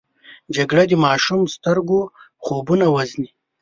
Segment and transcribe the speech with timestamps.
[0.55, 1.99] جګړه د ماشومو سترګو
[2.43, 3.29] خوبونه وژني